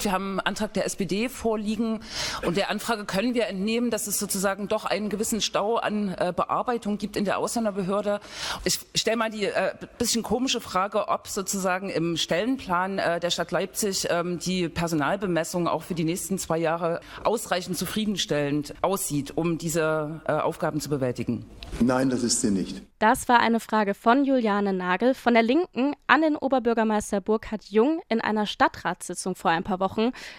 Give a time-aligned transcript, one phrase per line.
[0.00, 1.98] Wir haben einen Antrag der SPD vorliegen
[2.46, 6.32] und der Anfrage können wir entnehmen, dass es sozusagen doch einen gewissen Stau an äh,
[6.32, 8.20] Bearbeitung gibt in der Ausländerbehörde.
[8.62, 13.50] Ich stelle mal die äh, bisschen komische Frage, ob sozusagen im Stellenplan äh, der Stadt
[13.50, 20.20] Leipzig ähm, die Personalbemessung auch für die nächsten zwei Jahre ausreichend zufriedenstellend aussieht, um diese
[20.28, 21.44] äh, Aufgaben zu bewältigen.
[21.80, 22.82] Nein, das ist sie nicht.
[23.00, 28.00] Das war eine Frage von Juliane Nagel von der Linken an den Oberbürgermeister Burkhard Jung
[28.08, 29.87] in einer Stadtratssitzung vor ein paar Wochen.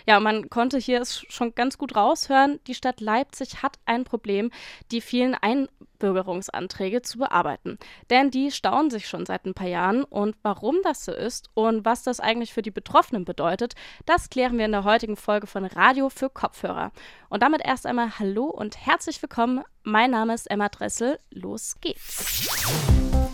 [0.08, 4.52] Ja, man konnte hier es schon ganz gut raushören, die Stadt Leipzig hat ein Problem,
[4.92, 7.78] die vielen Einbürgerungsanträge zu bearbeiten.
[8.10, 11.86] Denn die stauen sich schon seit ein paar Jahren und warum das so ist und
[11.86, 15.66] was das eigentlich für die Betroffenen bedeutet, das klären wir in der heutigen Folge von
[15.66, 16.92] Radio für Kopfhörer.
[17.29, 19.64] Und damit erst einmal Hallo und herzlich willkommen.
[19.84, 21.20] Mein Name ist Emma Dressel.
[21.32, 22.50] Los geht's.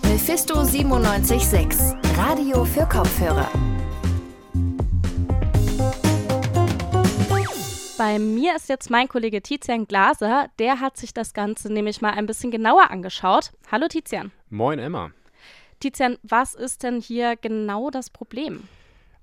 [0.03, 3.74] Mephisto 976, Radio für Kopfhörer.
[7.97, 10.49] Bei mir ist jetzt mein Kollege Tizian Glaser.
[10.59, 13.53] Der hat sich das Ganze nämlich mal ein bisschen genauer angeschaut.
[13.71, 14.33] Hallo Tizian.
[14.49, 15.11] Moin Emma.
[15.79, 18.67] Tizian, was ist denn hier genau das Problem?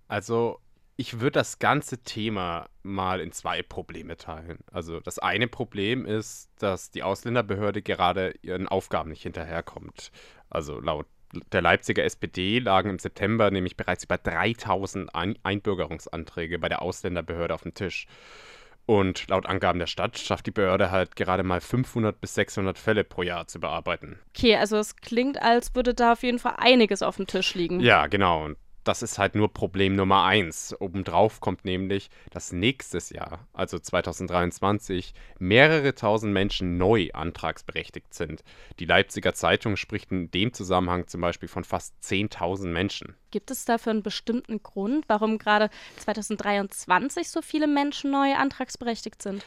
[0.08, 0.58] Also
[0.96, 4.60] ich würde das ganze Thema mal in zwei Probleme teilen.
[4.70, 10.12] Also das eine Problem ist, dass die Ausländerbehörde gerade ihren Aufgaben nicht hinterherkommt.
[10.48, 11.06] Also laut
[11.52, 17.54] der Leipziger SPD lagen im September nämlich bereits über 3000 Ein Einbürgerungsanträge bei der Ausländerbehörde
[17.54, 18.06] auf dem Tisch.
[18.84, 23.04] Und laut Angaben der Stadt schafft die Behörde halt gerade mal 500 bis 600 Fälle
[23.04, 24.18] pro Jahr zu bearbeiten.
[24.36, 27.80] Okay, also es klingt, als würde da auf jeden Fall einiges auf dem Tisch liegen.
[27.80, 28.44] Ja, genau.
[28.44, 30.74] Und das ist halt nur Problem Nummer eins.
[30.80, 38.42] Obendrauf kommt nämlich, dass nächstes Jahr, also 2023, mehrere tausend Menschen neu antragsberechtigt sind.
[38.78, 43.14] Die Leipziger Zeitung spricht in dem Zusammenhang zum Beispiel von fast 10.000 Menschen.
[43.30, 49.44] Gibt es dafür einen bestimmten Grund, warum gerade 2023 so viele Menschen neu antragsberechtigt sind?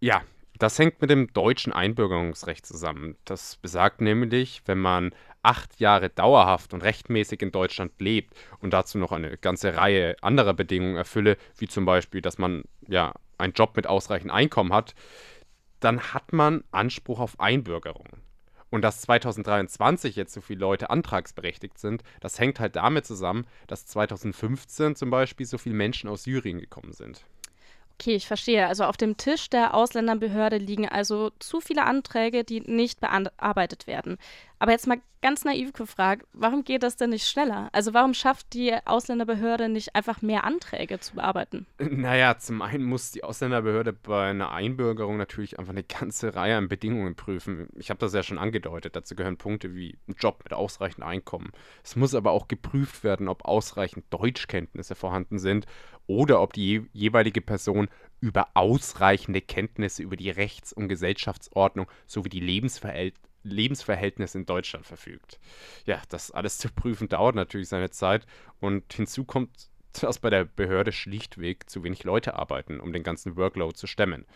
[0.00, 0.22] Ja,
[0.58, 3.16] das hängt mit dem deutschen Einbürgerungsrecht zusammen.
[3.24, 5.14] Das besagt nämlich, wenn man
[5.46, 10.54] acht Jahre dauerhaft und rechtmäßig in Deutschland lebt und dazu noch eine ganze Reihe anderer
[10.54, 14.94] Bedingungen erfülle, wie zum Beispiel, dass man ja einen Job mit ausreichend Einkommen hat,
[15.78, 18.08] dann hat man Anspruch auf Einbürgerung.
[18.70, 23.86] Und dass 2023 jetzt so viele Leute antragsberechtigt sind, das hängt halt damit zusammen, dass
[23.86, 27.24] 2015 zum Beispiel so viele Menschen aus Syrien gekommen sind.
[27.98, 28.66] Okay, ich verstehe.
[28.66, 34.18] Also auf dem Tisch der Ausländerbehörde liegen also zu viele Anträge, die nicht bearbeitet werden.
[34.58, 37.68] Aber jetzt mal ganz naiv gefragt, warum geht das denn nicht schneller?
[37.72, 41.66] Also warum schafft die Ausländerbehörde nicht einfach mehr Anträge zu bearbeiten?
[42.06, 46.68] Naja, zum einen muss die Ausländerbehörde bei einer Einbürgerung natürlich einfach eine ganze Reihe an
[46.68, 47.68] Bedingungen prüfen.
[47.74, 48.94] Ich habe das ja schon angedeutet.
[48.94, 51.50] Dazu gehören Punkte wie ein Job mit ausreichend Einkommen.
[51.82, 55.66] Es muss aber auch geprüft werden, ob ausreichend Deutschkenntnisse vorhanden sind
[56.06, 57.88] oder ob die jeweilige Person
[58.20, 65.38] über ausreichende Kenntnisse über die Rechts- und Gesellschaftsordnung sowie die Lebensverhältnisse Lebensverhältnis in Deutschland verfügt.
[65.86, 68.26] Ja, das alles zu prüfen dauert natürlich seine Zeit
[68.60, 69.50] und hinzu kommt,
[70.00, 74.26] dass bei der Behörde schlichtweg zu wenig Leute arbeiten, um den ganzen Workload zu stemmen.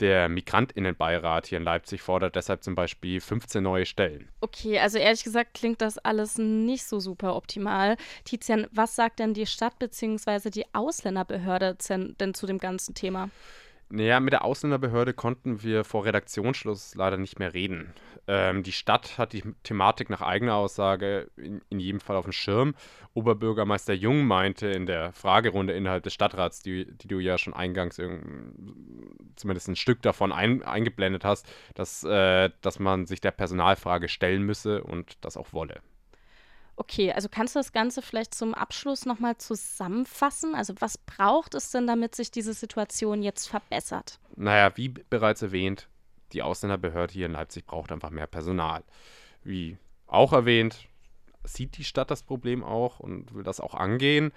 [0.00, 4.30] Der Migrantinnenbeirat hier in Leipzig fordert deshalb zum Beispiel 15 neue Stellen.
[4.40, 7.96] Okay, also ehrlich gesagt klingt das alles nicht so super optimal.
[8.24, 10.48] Tizian, was sagt denn die Stadt bzw.
[10.48, 13.28] die Ausländerbehörde denn zu dem ganzen Thema?
[13.92, 17.92] Naja, mit der Ausländerbehörde konnten wir vor Redaktionsschluss leider nicht mehr reden.
[18.28, 22.32] Ähm, die Stadt hat die Thematik nach eigener Aussage in, in, jedem Fall auf dem
[22.32, 22.76] Schirm.
[23.14, 27.96] Oberbürgermeister Jung meinte in der Fragerunde innerhalb des Stadtrats, die, die du ja schon eingangs
[29.34, 34.44] zumindest ein Stück davon ein, eingeblendet hast, dass, äh, dass man sich der Personalfrage stellen
[34.44, 35.80] müsse und das auch wolle.
[36.80, 40.54] Okay, also kannst du das Ganze vielleicht zum Abschluss nochmal zusammenfassen?
[40.54, 44.18] Also was braucht es denn, damit sich diese Situation jetzt verbessert?
[44.34, 45.90] Naja, wie bereits erwähnt,
[46.32, 48.82] die Ausländerbehörde hier in Leipzig braucht einfach mehr Personal.
[49.44, 49.76] Wie
[50.06, 50.88] auch erwähnt,
[51.44, 54.32] sieht die Stadt das Problem auch und will das auch angehen.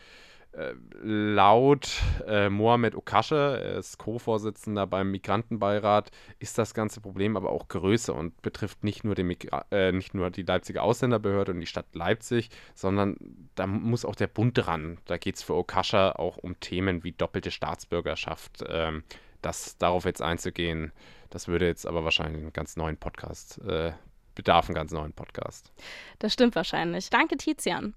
[0.54, 1.90] Äh, laut
[2.28, 8.14] äh, Mohamed Okasche, er ist Co-Vorsitzender beim Migrantenbeirat, ist das ganze Problem aber auch größer
[8.14, 13.18] und betrifft nicht nur, äh, nicht nur die Leipziger Ausländerbehörde und die Stadt Leipzig, sondern
[13.56, 15.00] da muss auch der Bund dran.
[15.06, 18.64] Da geht es für Okasche auch um Themen wie doppelte Staatsbürgerschaft.
[18.68, 19.04] Ähm,
[19.42, 20.92] das darauf jetzt einzugehen,
[21.32, 23.94] das würde jetzt aber wahrscheinlich einen ganz neuen Podcast, äh,
[24.36, 25.72] bedarf einen ganz neuen Podcast.
[26.20, 27.10] Das stimmt wahrscheinlich.
[27.10, 27.96] Danke, Tizian.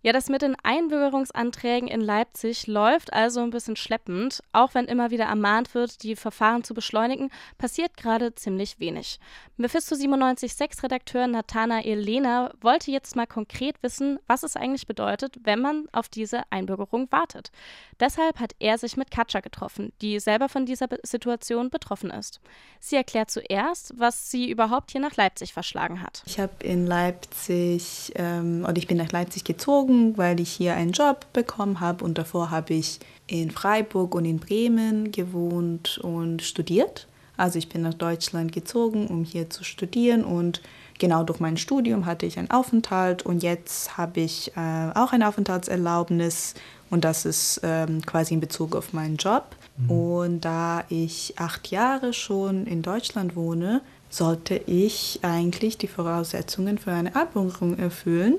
[0.00, 4.40] Ja, das mit den Einbürgerungsanträgen in Leipzig läuft also ein bisschen schleppend.
[4.52, 9.18] Auch wenn immer wieder ermahnt wird, die Verfahren zu beschleunigen, passiert gerade ziemlich wenig.
[9.56, 15.60] Mephisto 97.6 Redakteur Nathanael Lehner wollte jetzt mal konkret wissen, was es eigentlich bedeutet, wenn
[15.60, 17.50] man auf diese Einbürgerung wartet.
[17.98, 22.40] Deshalb hat er sich mit Katja getroffen, die selber von dieser Situation betroffen ist.
[22.78, 26.22] Sie erklärt zuerst, was sie überhaupt hier nach Leipzig verschlagen hat.
[26.26, 30.92] Ich habe in Leipzig, ähm, oder ich bin nach Leipzig gezogen, weil ich hier einen
[30.92, 37.06] Job bekommen habe und davor habe ich in Freiburg und in Bremen gewohnt und studiert.
[37.36, 40.60] Also ich bin nach Deutschland gezogen, um hier zu studieren und
[40.98, 45.28] genau durch mein Studium hatte ich einen Aufenthalt und jetzt habe ich äh, auch eine
[45.28, 46.54] Aufenthaltserlaubnis
[46.90, 49.54] und das ist ähm, quasi in Bezug auf meinen Job.
[49.76, 49.90] Mhm.
[49.90, 56.92] Und da ich acht Jahre schon in Deutschland wohne, sollte ich eigentlich die Voraussetzungen für
[56.92, 58.34] eine Einbürgerung erfüllen.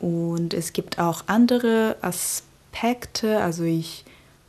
[0.00, 3.40] Und es gibt auch andere Aspekte.
[3.40, 4.04] Also ich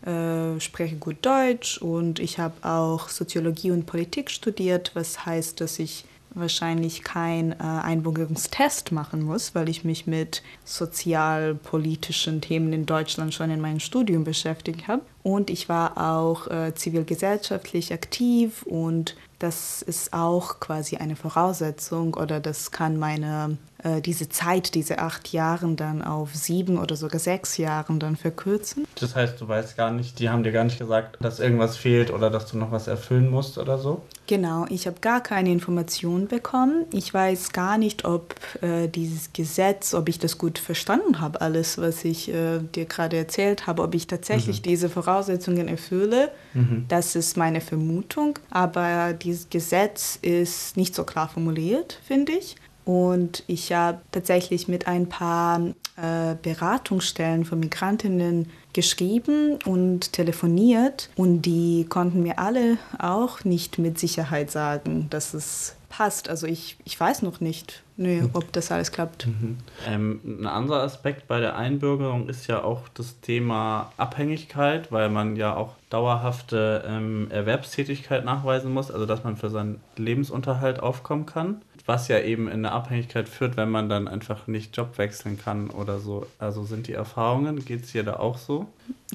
[0.05, 5.79] äh, spreche gut Deutsch und ich habe auch Soziologie und Politik studiert, was heißt, dass
[5.79, 6.05] ich
[6.35, 13.49] wahrscheinlich keinen äh, Einbürgerungstest machen muss, weil ich mich mit sozialpolitischen Themen in Deutschland schon
[13.49, 15.01] in meinem Studium beschäftigt habe.
[15.23, 22.39] Und ich war auch äh, zivilgesellschaftlich aktiv und das ist auch quasi eine Voraussetzung oder
[22.39, 27.57] das kann meine äh, diese Zeit, diese acht Jahren dann auf sieben oder sogar sechs
[27.57, 28.87] Jahren dann verkürzen.
[28.99, 32.11] Das heißt, du weißt gar nicht, die haben dir gar nicht gesagt, dass irgendwas fehlt
[32.11, 34.01] oder dass du noch was erfüllen musst oder so?
[34.27, 36.85] Genau, ich habe gar keine Informationen bekommen.
[36.91, 41.77] Ich weiß gar nicht, ob äh, dieses Gesetz, ob ich das gut verstanden habe, alles,
[41.77, 44.63] was ich äh, dir gerade erzählt habe, ob ich tatsächlich mhm.
[44.63, 46.31] diese Voraussetzungen erfülle.
[46.55, 46.85] Mhm.
[46.87, 48.39] Das ist meine Vermutung.
[48.49, 52.55] Aber dieses Gesetz ist nicht so klar formuliert, finde ich.
[52.85, 55.59] Und ich habe tatsächlich mit ein paar
[55.97, 63.97] äh, Beratungsstellen von Migrantinnen geschrieben und telefoniert und die konnten mir alle auch nicht mit
[63.97, 66.29] Sicherheit sagen, dass es passt.
[66.29, 68.31] Also ich, ich weiß noch nicht, nee, hm.
[68.33, 69.27] ob das alles klappt.
[69.27, 69.57] Mhm.
[69.87, 75.37] Ähm, ein anderer Aspekt bei der Einbürgerung ist ja auch das Thema Abhängigkeit, weil man
[75.37, 81.61] ja auch dauerhafte ähm, Erwerbstätigkeit nachweisen muss, also dass man für seinen Lebensunterhalt aufkommen kann
[81.85, 85.69] was ja eben in eine Abhängigkeit führt, wenn man dann einfach nicht Job wechseln kann
[85.69, 86.25] oder so.
[86.39, 88.65] Also sind die Erfahrungen, geht es dir da auch so?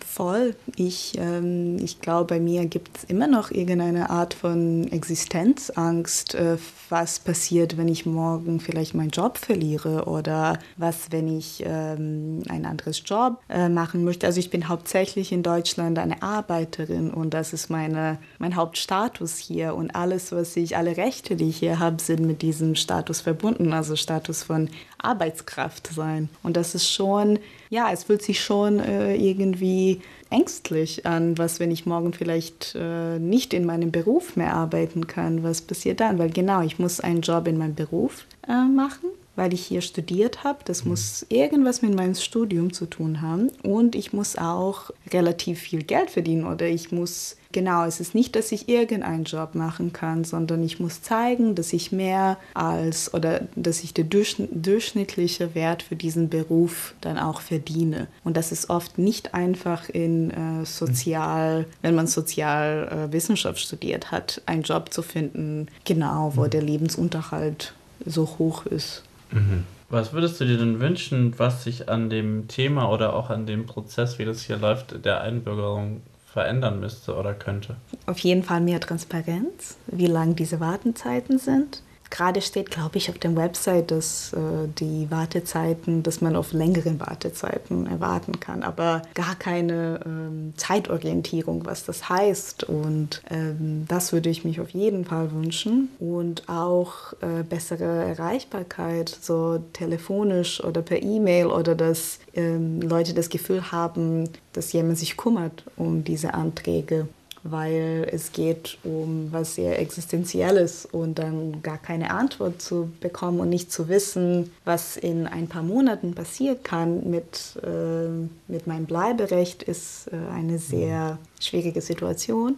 [0.06, 0.54] Voll.
[0.76, 6.58] Ich, ähm, ich glaube, bei mir gibt es immer noch irgendeine Art von Existenzangst, äh,
[6.88, 12.66] was passiert, wenn ich morgen vielleicht meinen Job verliere oder was, wenn ich ähm, ein
[12.66, 14.26] anderes Job äh, machen möchte.
[14.26, 16.22] Also ich bin hauptsächlich in Deutschland eine
[16.70, 21.48] Arbeiterin und das ist meine, mein Hauptstatus hier und alles, was ich, alle Rechte, die
[21.48, 24.68] ich hier habe, sind mit diesem Status verbunden, also Status von
[24.98, 26.28] Arbeitskraft sein.
[26.42, 27.38] Und das ist schon,
[27.70, 30.00] ja, es fühlt sich schon äh, irgendwie
[30.30, 35.42] ängstlich an, was, wenn ich morgen vielleicht äh, nicht in meinem Beruf mehr arbeiten kann,
[35.42, 36.18] was passiert dann?
[36.18, 40.44] Weil genau, ich muss einen Job in meinem Beruf äh, machen weil ich hier studiert
[40.44, 40.58] habe.
[40.66, 40.90] Das mhm.
[40.90, 43.48] muss irgendwas mit meinem Studium zu tun haben.
[43.62, 48.36] Und ich muss auch relativ viel Geld verdienen oder ich muss, genau, es ist nicht,
[48.36, 53.48] dass ich irgendeinen Job machen kann, sondern ich muss zeigen, dass ich mehr als oder
[53.56, 58.08] dass ich den durchschnittliche Wert für diesen Beruf dann auch verdiene.
[58.24, 64.42] Und das ist oft nicht einfach in äh, sozial, wenn man Sozialwissenschaft äh, studiert hat,
[64.44, 66.50] einen Job zu finden, genau, wo mhm.
[66.50, 67.72] der Lebensunterhalt
[68.04, 69.02] so hoch ist.
[69.32, 69.64] Mhm.
[69.88, 73.66] Was würdest du dir denn wünschen, was sich an dem Thema oder auch an dem
[73.66, 77.76] Prozess, wie das hier läuft, der Einbürgerung verändern müsste oder könnte?
[78.06, 81.82] Auf jeden Fall mehr Transparenz, wie lang diese Wartenzeiten sind.
[82.10, 86.98] Gerade steht, glaube ich, auf der Website, dass äh, die Wartezeiten, dass man auf längeren
[86.98, 92.64] Wartezeiten erwarten kann, aber gar keine ähm, Zeitorientierung, was das heißt.
[92.64, 95.88] Und ähm, das würde ich mich auf jeden Fall wünschen.
[96.00, 103.28] Und auch äh, bessere Erreichbarkeit, so telefonisch oder per E-Mail oder dass ähm, Leute das
[103.28, 107.06] Gefühl haben, dass jemand sich kümmert um diese Anträge
[107.42, 113.48] weil es geht um was sehr Existenzielles und dann gar keine Antwort zu bekommen und
[113.48, 119.62] nicht zu wissen, was in ein paar Monaten passieren kann mit, äh, mit meinem Bleiberecht,
[119.62, 122.56] ist äh, eine sehr schwierige Situation.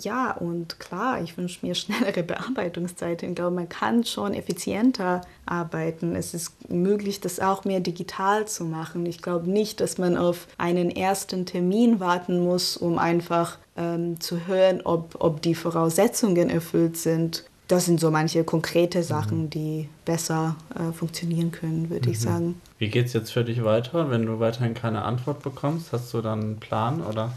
[0.00, 3.30] Ja, und klar, ich wünsche mir schnellere Bearbeitungszeiten.
[3.30, 6.14] Ich glaube, man kann schon effizienter arbeiten.
[6.14, 9.06] Es ist möglich, das auch mehr digital zu machen.
[9.06, 14.46] Ich glaube nicht, dass man auf einen ersten Termin warten muss, um einfach ähm, zu
[14.46, 17.44] hören, ob, ob die Voraussetzungen erfüllt sind.
[17.68, 19.50] das sind so manche konkrete Sachen, mhm.
[19.50, 22.12] die besser äh, funktionieren können, würde mhm.
[22.12, 22.60] ich sagen.
[22.78, 25.92] Wie geht es jetzt für dich weiter, wenn du weiterhin keine Antwort bekommst?
[25.92, 27.32] Hast du dann einen Plan oder?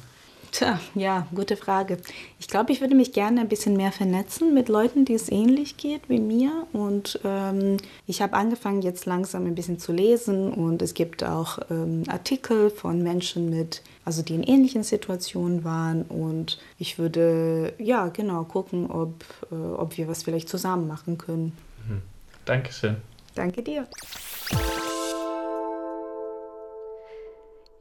[0.51, 1.98] Tja, ja, gute Frage.
[2.38, 5.77] Ich glaube, ich würde mich gerne ein bisschen mehr vernetzen mit Leuten, die es ähnlich
[5.77, 6.67] geht wie mir.
[6.74, 10.51] Und ähm, ich habe angefangen, jetzt langsam ein bisschen zu lesen.
[10.51, 16.01] Und es gibt auch ähm, Artikel von Menschen mit, also die in ähnlichen Situationen waren.
[16.03, 21.58] Und ich würde, ja, genau, gucken, ob, äh, ob wir was vielleicht zusammen machen können.
[21.88, 22.01] Mhm.
[22.43, 22.98] Dankeschön.
[23.36, 23.88] Danke dir.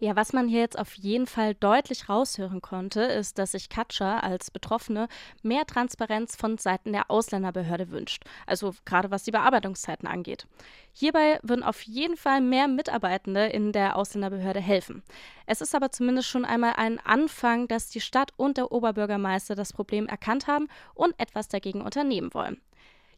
[0.02, 4.20] Ja, was man hier jetzt auf jeden Fall deutlich raushören konnte, ist, dass sich Katscha
[4.20, 5.08] als Betroffene
[5.42, 10.46] mehr Transparenz von Seiten der Ausländerbehörde wünscht, also gerade was die Bearbeitungszeiten angeht.
[10.94, 15.02] Hierbei würden auf jeden Fall mehr Mitarbeitende in der Ausländerbehörde helfen.
[15.44, 19.74] Es ist aber zumindest schon einmal ein Anfang, dass die Stadt und der Oberbürgermeister das
[19.74, 22.58] Problem erkannt haben und etwas dagegen unternehmen wollen.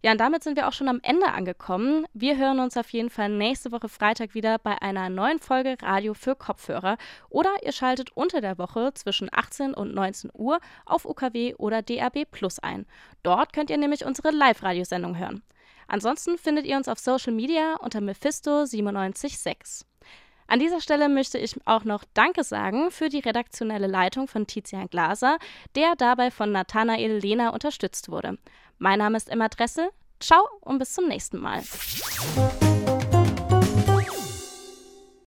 [0.04, 2.06] Ja, und damit sind wir auch schon am Ende angekommen.
[2.12, 6.12] Wir hören uns auf jeden Fall nächste Woche Freitag wieder bei einer neuen Folge Radio
[6.12, 6.96] für Kopfhörer.
[7.30, 12.24] Oder ihr schaltet unter der Woche zwischen 18 und 19 Uhr auf UKW oder DAB
[12.28, 12.84] Plus ein.
[13.22, 15.44] Dort könnt ihr nämlich unsere Live-Radiosendung hören.
[15.86, 19.84] Ansonsten findet ihr uns auf Social Media unter Mephisto976.
[20.48, 24.88] An dieser Stelle möchte ich auch noch Danke sagen für die redaktionelle Leitung von Tizian
[24.88, 25.38] Glaser,
[25.76, 28.36] der dabei von Nathanael Lehner unterstützt wurde.
[28.78, 29.90] Mein Name ist Emma Dressel.
[30.20, 31.62] Ciao und bis zum nächsten Mal.